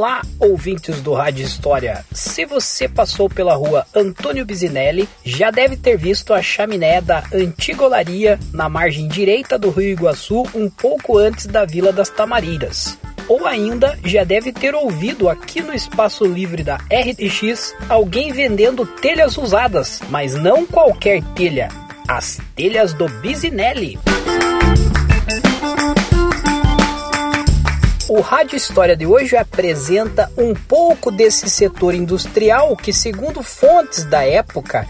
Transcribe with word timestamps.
Olá, 0.00 0.22
ouvintes 0.38 1.02
do 1.02 1.12
Rádio 1.12 1.44
História. 1.44 2.06
Se 2.10 2.46
você 2.46 2.88
passou 2.88 3.28
pela 3.28 3.54
rua 3.54 3.86
Antônio 3.94 4.46
Bisinelli, 4.46 5.06
já 5.22 5.50
deve 5.50 5.76
ter 5.76 5.98
visto 5.98 6.32
a 6.32 6.40
chaminé 6.40 7.02
da 7.02 7.22
antiga 7.30 7.84
olaria 7.84 8.40
na 8.50 8.66
margem 8.66 9.06
direita 9.06 9.58
do 9.58 9.68
Rio 9.68 9.90
Iguaçu, 9.90 10.44
um 10.54 10.70
pouco 10.70 11.18
antes 11.18 11.44
da 11.44 11.66
Vila 11.66 11.92
das 11.92 12.08
Tamareiras. 12.08 12.96
Ou 13.28 13.46
ainda 13.46 13.98
já 14.02 14.24
deve 14.24 14.54
ter 14.54 14.74
ouvido 14.74 15.28
aqui 15.28 15.60
no 15.60 15.74
espaço 15.74 16.24
livre 16.24 16.64
da 16.64 16.76
RTX 16.76 17.74
alguém 17.86 18.32
vendendo 18.32 18.86
telhas 18.86 19.36
usadas, 19.36 20.00
mas 20.08 20.34
não 20.34 20.64
qualquer 20.64 21.22
telha, 21.34 21.68
as 22.08 22.40
telhas 22.56 22.94
do 22.94 23.06
Bisinelli. 23.06 23.98
O 28.12 28.20
Rádio 28.20 28.56
História 28.56 28.96
de 28.96 29.06
hoje 29.06 29.36
apresenta 29.36 30.32
um 30.36 30.52
pouco 30.52 31.12
desse 31.12 31.48
setor 31.48 31.94
industrial 31.94 32.76
que, 32.76 32.92
segundo 32.92 33.40
fontes 33.40 34.02
da 34.02 34.24
época, 34.24 34.84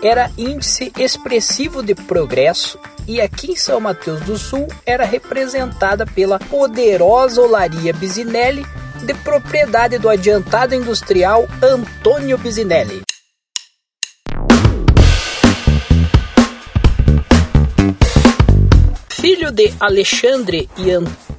era 0.00 0.30
índice 0.38 0.92
expressivo 0.96 1.82
de 1.82 1.96
progresso 1.96 2.78
e 3.08 3.20
aqui 3.20 3.50
em 3.50 3.56
São 3.56 3.80
Mateus 3.80 4.20
do 4.20 4.38
Sul 4.38 4.68
era 4.86 5.04
representada 5.04 6.06
pela 6.06 6.38
poderosa 6.38 7.42
olaria 7.42 7.92
Bisinelli, 7.92 8.64
de 9.04 9.14
propriedade 9.14 9.98
do 9.98 10.08
adiantado 10.08 10.72
industrial 10.72 11.48
Antônio 11.60 12.38
Bisinelli. 12.38 13.02
Filho 19.08 19.50
de 19.50 19.74
Alexandre 19.80 20.70
e 20.78 20.90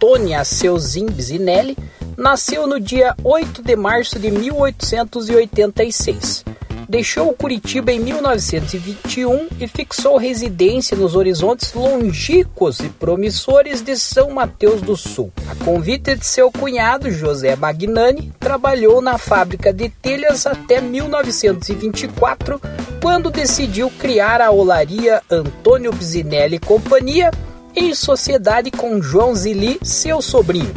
Antônia 0.03 0.43
Seuzin 0.43 1.05
Bisinelli, 1.05 1.77
nasceu 2.17 2.65
no 2.65 2.79
dia 2.79 3.15
8 3.23 3.61
de 3.61 3.75
março 3.75 4.17
de 4.17 4.31
1886. 4.31 6.43
Deixou 6.89 7.31
Curitiba 7.33 7.91
em 7.91 7.99
1921 7.99 9.49
e 9.59 9.67
fixou 9.67 10.17
residência 10.17 10.97
nos 10.97 11.15
horizontes 11.15 11.75
longínquos 11.75 12.79
e 12.79 12.89
promissores 12.89 13.83
de 13.83 13.95
São 13.95 14.31
Mateus 14.31 14.81
do 14.81 14.97
Sul. 14.97 15.31
A 15.47 15.53
convite 15.63 16.15
de 16.15 16.25
seu 16.25 16.51
cunhado, 16.51 17.11
José 17.11 17.55
Magnani, 17.55 18.33
trabalhou 18.39 19.03
na 19.03 19.19
fábrica 19.19 19.71
de 19.71 19.87
telhas 19.87 20.47
até 20.47 20.81
1924, 20.81 22.59
quando 22.99 23.29
decidiu 23.29 23.91
criar 23.99 24.41
a 24.41 24.49
olaria 24.49 25.21
Antônio 25.29 25.93
Bisinelli 25.93 26.57
Companhia, 26.57 27.29
em 27.75 27.93
sociedade 27.93 28.71
com 28.71 29.01
João 29.01 29.35
Zili, 29.35 29.79
seu 29.83 30.21
sobrinho. 30.21 30.73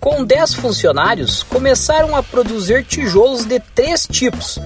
Com 0.00 0.24
10 0.24 0.54
funcionários, 0.54 1.42
começaram 1.42 2.16
a 2.16 2.22
produzir 2.22 2.84
tijolos 2.84 3.44
de 3.44 3.60
três 3.60 4.06
tipos: 4.06 4.58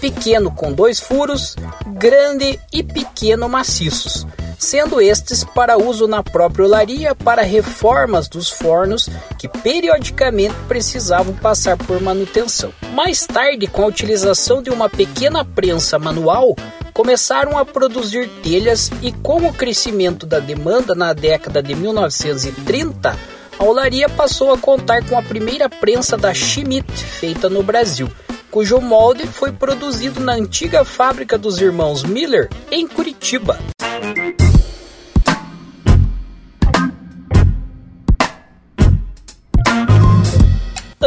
pequeno 0.00 0.50
com 0.50 0.72
dois 0.72 1.00
furos, 1.00 1.56
grande 1.86 2.58
e 2.72 2.82
pequeno 2.82 3.48
maciços, 3.48 4.26
sendo 4.62 5.00
estes 5.00 5.42
para 5.42 5.76
uso 5.76 6.06
na 6.06 6.22
própria 6.22 6.64
olaria 6.64 7.14
para 7.16 7.42
reformas 7.42 8.28
dos 8.28 8.48
fornos 8.48 9.08
que 9.36 9.48
periodicamente 9.48 10.54
precisavam 10.68 11.34
passar 11.34 11.76
por 11.76 12.00
manutenção. 12.00 12.72
Mais 12.94 13.26
tarde, 13.26 13.66
com 13.66 13.82
a 13.82 13.86
utilização 13.86 14.62
de 14.62 14.70
uma 14.70 14.88
pequena 14.88 15.44
prensa 15.44 15.98
manual, 15.98 16.54
começaram 16.94 17.58
a 17.58 17.64
produzir 17.64 18.28
telhas 18.42 18.88
e 19.02 19.10
com 19.10 19.46
o 19.46 19.52
crescimento 19.52 20.26
da 20.26 20.38
demanda 20.38 20.94
na 20.94 21.12
década 21.12 21.60
de 21.60 21.74
1930, 21.74 23.18
a 23.58 23.64
olaria 23.64 24.08
passou 24.08 24.52
a 24.54 24.58
contar 24.58 25.04
com 25.08 25.18
a 25.18 25.22
primeira 25.22 25.68
prensa 25.68 26.16
da 26.16 26.32
Schmidt 26.32 26.92
feita 26.92 27.50
no 27.50 27.64
Brasil, 27.64 28.08
cujo 28.48 28.80
molde 28.80 29.26
foi 29.26 29.50
produzido 29.50 30.20
na 30.20 30.34
antiga 30.34 30.84
fábrica 30.84 31.36
dos 31.36 31.60
irmãos 31.60 32.04
Miller 32.04 32.48
em 32.70 32.86
Curitiba. 32.86 33.58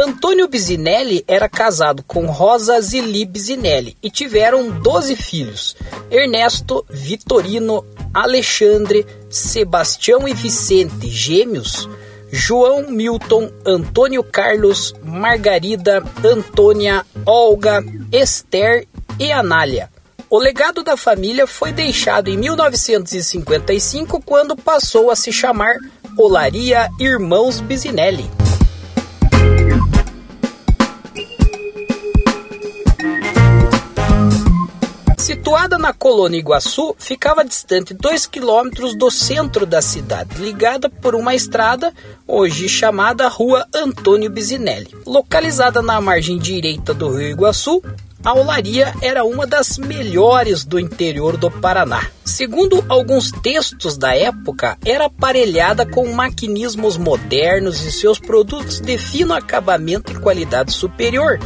Antônio 0.06 0.46
Bisinelli 0.46 1.24
era 1.26 1.48
casado 1.48 2.04
com 2.04 2.26
Rosa 2.26 2.80
Zili 2.80 3.24
Bisinelli 3.24 3.96
e 4.00 4.08
tiveram 4.08 4.70
12 4.70 5.16
filhos: 5.16 5.76
Ernesto, 6.08 6.86
Vitorino, 6.88 7.84
Alexandre, 8.14 9.04
Sebastião 9.28 10.28
e 10.28 10.32
Vicente, 10.32 11.08
gêmeos, 11.08 11.88
João 12.30 12.88
Milton, 12.88 13.50
Antônio 13.66 14.22
Carlos, 14.22 14.94
Margarida, 15.02 16.00
Antônia, 16.24 17.04
Olga, 17.26 17.84
Esther 18.12 18.86
e 19.18 19.32
Anália. 19.32 19.90
O 20.30 20.38
legado 20.38 20.84
da 20.84 20.96
família 20.96 21.48
foi 21.48 21.72
deixado 21.72 22.28
em 22.28 22.36
1955, 22.36 24.22
quando 24.22 24.54
passou 24.54 25.10
a 25.10 25.16
se 25.16 25.32
chamar 25.32 25.74
Olaria 26.16 26.88
Irmãos 27.00 27.60
Bisinelli. 27.60 28.45
Situada 35.46 35.78
na 35.78 35.92
colônia 35.92 36.40
Iguaçu, 36.40 36.96
ficava 36.98 37.44
distante 37.44 37.94
2 37.94 38.26
quilômetros 38.26 38.96
do 38.96 39.08
centro 39.12 39.64
da 39.64 39.80
cidade, 39.80 40.42
ligada 40.42 40.90
por 40.90 41.14
uma 41.14 41.36
estrada, 41.36 41.94
hoje 42.26 42.68
chamada 42.68 43.28
Rua 43.28 43.64
Antônio 43.72 44.28
Bisinelli. 44.28 44.92
Localizada 45.06 45.80
na 45.80 46.00
margem 46.00 46.36
direita 46.36 46.92
do 46.92 47.16
rio 47.16 47.28
Iguaçu, 47.28 47.80
a 48.24 48.34
olaria 48.34 48.92
era 49.00 49.22
uma 49.22 49.46
das 49.46 49.78
melhores 49.78 50.64
do 50.64 50.80
interior 50.80 51.36
do 51.36 51.48
Paraná. 51.48 52.04
Segundo 52.24 52.84
alguns 52.88 53.30
textos 53.30 53.96
da 53.96 54.16
época, 54.16 54.76
era 54.84 55.04
aparelhada 55.04 55.86
com 55.86 56.12
maquinismos 56.12 56.96
modernos 56.96 57.84
e 57.84 57.92
seus 57.92 58.18
produtos 58.18 58.80
de 58.80 58.98
fino 58.98 59.32
acabamento 59.32 60.10
e 60.10 60.18
qualidade 60.18 60.72
superior 60.72 61.38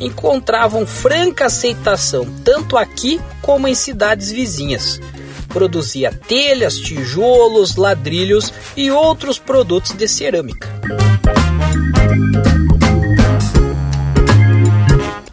encontravam 0.00 0.86
franca 0.86 1.46
aceitação 1.46 2.24
tanto 2.44 2.76
aqui 2.76 3.20
como 3.48 3.66
em 3.66 3.74
cidades 3.74 4.30
vizinhas. 4.30 5.00
Produzia 5.48 6.12
telhas, 6.12 6.76
tijolos, 6.76 7.76
ladrilhos 7.76 8.52
e 8.76 8.90
outros 8.90 9.38
produtos 9.38 9.92
de 9.92 10.06
cerâmica. 10.06 10.77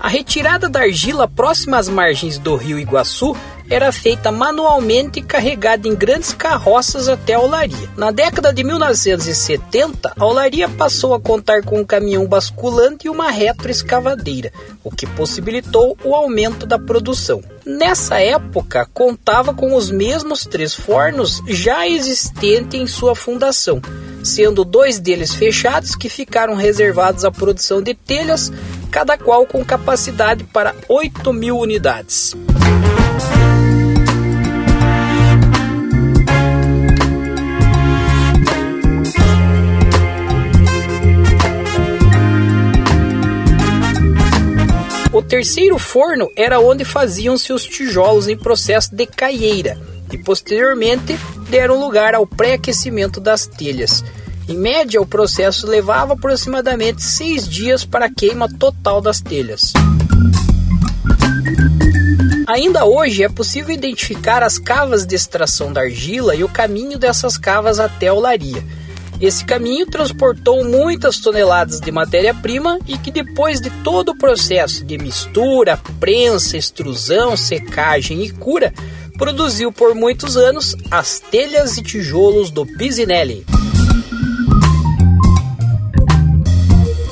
A 0.05 0.07
retirada 0.07 0.69
da 0.69 0.81
argila 0.81 1.27
próxima 1.27 1.79
às 1.79 1.89
margens 1.89 2.37
do 2.37 2.55
rio 2.55 2.77
Iguaçu 2.77 3.35
era 3.67 3.91
feita 3.91 4.31
manualmente 4.31 5.17
e 5.17 5.23
carregada 5.23 5.87
em 5.87 5.95
grandes 5.95 6.31
carroças 6.31 7.09
até 7.09 7.33
a 7.33 7.39
olaria. 7.39 7.89
Na 7.97 8.11
década 8.11 8.53
de 8.53 8.63
1970, 8.63 10.13
a 10.15 10.23
olaria 10.23 10.69
passou 10.69 11.15
a 11.15 11.19
contar 11.19 11.63
com 11.63 11.79
um 11.79 11.83
caminhão 11.83 12.27
basculante 12.27 13.07
e 13.07 13.09
uma 13.09 13.31
retroescavadeira, 13.31 14.53
o 14.83 14.91
que 14.91 15.07
possibilitou 15.07 15.97
o 16.03 16.13
aumento 16.13 16.67
da 16.67 16.77
produção. 16.77 17.41
Nessa 17.65 18.19
época, 18.19 18.87
contava 18.93 19.55
com 19.55 19.75
os 19.75 19.89
mesmos 19.89 20.45
três 20.45 20.75
fornos 20.75 21.41
já 21.47 21.87
existentes 21.87 22.79
em 22.79 22.85
sua 22.85 23.15
fundação, 23.15 23.81
sendo 24.25 24.65
dois 24.65 24.99
deles 24.99 25.33
fechados 25.33 25.95
que 25.95 26.09
ficaram 26.09 26.55
reservados 26.55 27.23
à 27.23 27.31
produção 27.31 27.81
de 27.81 27.93
telhas 27.93 28.51
cada 28.91 29.17
qual 29.17 29.45
com 29.45 29.63
capacidade 29.63 30.43
para 30.45 30.73
8 30.89 31.31
mil 31.31 31.57
unidades. 31.57 32.33
O 45.11 45.21
terceiro 45.21 45.77
forno 45.77 46.29
era 46.35 46.59
onde 46.59 46.83
faziam-se 46.83 47.53
os 47.53 47.65
tijolos 47.65 48.27
em 48.27 48.35
processo 48.35 48.93
de 48.93 49.05
caieira 49.05 49.94
e 50.15 50.17
posteriormente 50.17 51.19
deram 51.49 51.79
lugar 51.79 52.15
ao 52.15 52.25
pré-aquecimento 52.25 53.19
das 53.19 53.45
telhas. 53.45 54.03
Em 54.47 54.57
média, 54.57 55.01
o 55.01 55.05
processo 55.05 55.67
levava 55.67 56.13
aproximadamente 56.13 57.03
seis 57.03 57.47
dias 57.47 57.83
para 57.83 58.05
a 58.05 58.13
queima 58.13 58.47
total 58.47 59.01
das 59.01 59.19
telhas. 59.19 59.73
Ainda 62.47 62.85
hoje 62.85 63.23
é 63.23 63.29
possível 63.29 63.73
identificar 63.73 64.43
as 64.43 64.57
cavas 64.57 65.05
de 65.05 65.15
extração 65.15 65.73
da 65.73 65.81
argila 65.81 66.35
e 66.35 66.43
o 66.43 66.49
caminho 66.49 66.97
dessas 66.97 67.37
cavas 67.37 67.79
até 67.79 68.07
a 68.07 68.13
olaria. 68.13 68.63
Esse 69.19 69.43
caminho 69.43 69.87
transportou 69.87 70.63
muitas 70.63 71.19
toneladas 71.19 71.79
de 71.79 71.91
matéria-prima 71.91 72.77
e 72.85 72.97
que 72.97 73.09
depois 73.09 73.59
de 73.59 73.69
todo 73.83 74.09
o 74.09 74.17
processo 74.17 74.85
de 74.85 74.97
mistura, 74.97 75.79
prensa, 75.99 76.57
extrusão, 76.57 77.35
secagem 77.35 78.23
e 78.23 78.29
cura, 78.29 78.73
produziu 79.17 79.71
por 79.71 79.95
muitos 79.95 80.37
anos 80.37 80.75
as 80.91 81.19
telhas 81.19 81.77
e 81.77 81.83
tijolos 81.83 82.49
do 82.51 82.65
Pisinelli. 82.65 83.45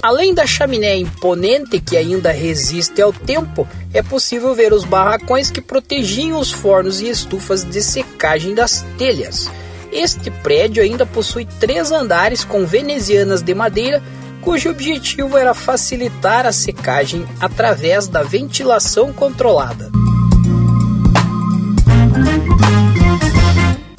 Além 0.02 0.34
da 0.34 0.46
chaminé 0.46 0.98
imponente 0.98 1.80
que 1.80 1.96
ainda 1.96 2.30
resiste 2.30 3.02
ao 3.02 3.14
tempo, 3.14 3.66
é 3.94 4.04
possível 4.04 4.54
ver 4.54 4.74
os 4.74 4.84
barracões 4.84 5.50
que 5.50 5.62
protegiam 5.62 6.38
os 6.40 6.52
fornos 6.52 7.00
e 7.00 7.08
estufas 7.08 7.64
de 7.64 7.82
secagem 7.82 8.54
das 8.54 8.86
telhas. 8.98 9.50
Este 9.94 10.30
prédio 10.30 10.84
ainda 10.84 11.06
possui 11.06 11.46
três 11.46 11.90
andares 11.92 12.44
com 12.44 12.66
venezianas 12.66 13.42
de 13.42 13.54
madeira, 13.54 14.04
cujo 14.42 14.70
objetivo 14.72 15.38
era 15.38 15.54
facilitar 15.54 16.46
a 16.46 16.52
secagem 16.52 17.26
através 17.40 18.06
da 18.06 18.24
ventilação 18.24 19.14
controlada. 19.14 19.90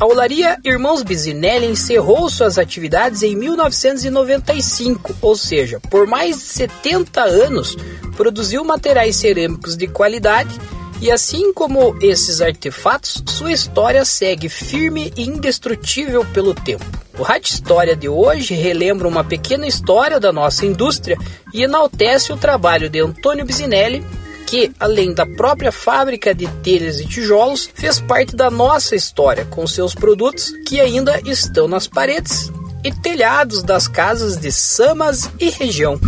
A 0.05 0.07
olaria 0.07 0.59
Irmãos 0.63 1.03
Bisinelli 1.03 1.65
encerrou 1.65 2.29
suas 2.29 2.59
atividades 2.59 3.23
em 3.23 3.35
1995, 3.35 5.17
ou 5.23 5.35
seja, 5.35 5.81
por 5.81 6.07
mais 6.07 6.37
de 6.37 6.43
70 6.43 7.23
anos 7.23 7.75
produziu 8.15 8.63
materiais 8.67 9.17
cerâmicos 9.17 9.79
de 9.79 9.87
qualidade 9.87 10.61
e 11.01 11.11
assim 11.11 11.55
como 11.55 11.97
esses 12.03 12.43
artefatos, 12.43 13.25
sua 13.27 13.51
história 13.51 14.05
segue 14.05 14.51
firme 14.51 15.11
e 15.17 15.23
indestrutível 15.23 16.23
pelo 16.35 16.53
tempo. 16.53 16.85
O 17.19 17.23
Rádio 17.23 17.55
História 17.55 17.97
de 17.97 18.07
hoje 18.07 18.53
relembra 18.53 19.09
uma 19.09 19.25
pequena 19.25 19.67
história 19.67 20.21
da 20.21 20.31
nossa 20.31 20.67
indústria 20.67 21.17
e 21.51 21.63
enaltece 21.63 22.31
o 22.31 22.37
trabalho 22.37 22.91
de 22.91 23.01
Antônio 23.01 23.47
Bisinelli, 23.47 24.05
que, 24.47 24.73
além 24.79 25.13
da 25.13 25.27
própria 25.27 25.73
fábrica 25.73 26.35
de 26.35 26.47
telhas 26.63 27.01
e 27.01 27.07
tijolos, 27.07 27.69
fez 27.75 28.01
parte 28.01 28.37
da 28.37 28.51
nossa 28.51 28.95
história 28.95 29.45
com 29.45 29.67
seus 29.67 29.95
produtos 29.95 30.53
que 30.67 30.81
ainda 30.81 31.21
estão 31.25 31.67
nas 31.67 31.87
paredes 31.87 32.53
e 32.85 32.93
telhados 32.93 33.63
das 33.63 33.89
casas 33.89 34.37
de 34.37 34.53
Samas 34.53 35.31
e 35.41 35.49
região. 35.49 35.99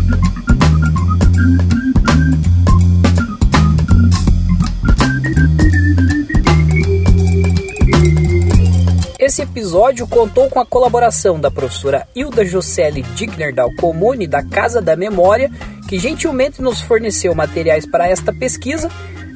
Esse 9.26 9.42
episódio 9.42 10.06
contou 10.06 10.48
com 10.48 10.60
a 10.60 10.64
colaboração 10.64 11.40
da 11.40 11.50
professora 11.50 12.06
Hilda 12.14 12.44
Jocelyn 12.44 13.02
Digner 13.16 13.52
da 13.52 13.68
Comune 13.74 14.24
da 14.24 14.40
Casa 14.40 14.80
da 14.80 14.94
Memória, 14.94 15.50
que 15.88 15.98
gentilmente 15.98 16.62
nos 16.62 16.80
forneceu 16.80 17.34
materiais 17.34 17.84
para 17.84 18.06
esta 18.06 18.32
pesquisa, 18.32 18.88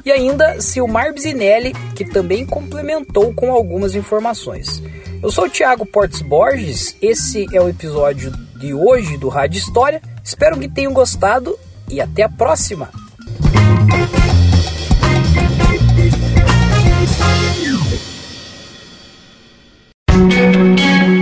e 0.05 0.09
ainda 0.09 0.61
Silmar 0.61 1.13
Bisinelli, 1.13 1.73
que 1.93 2.05
também 2.05 2.45
complementou 2.45 3.33
com 3.33 3.51
algumas 3.51 3.93
informações. 3.93 4.81
Eu 5.21 5.29
sou 5.29 5.47
o 5.47 5.49
Thiago 5.49 5.85
Portes 5.85 6.21
Borges, 6.21 6.95
esse 7.01 7.45
é 7.53 7.59
o 7.59 7.67
episódio 7.67 8.31
de 8.55 8.73
hoje 8.73 9.17
do 9.17 9.27
Rádio 9.27 9.57
História. 9.57 10.01
Espero 10.23 10.57
que 10.57 10.69
tenham 10.69 10.93
gostado 10.93 11.59
e 11.89 11.99
até 11.99 12.23
a 12.23 12.29
próxima! 12.29 13.00